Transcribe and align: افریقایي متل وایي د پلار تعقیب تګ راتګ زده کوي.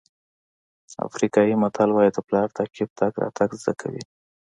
افریقایي 1.07 1.53
متل 1.61 1.89
وایي 1.93 2.11
د 2.13 2.17
پلار 2.27 2.47
تعقیب 2.57 2.89
تګ 2.99 3.11
راتګ 3.23 3.49
زده 3.61 3.73
کوي. 3.81 4.03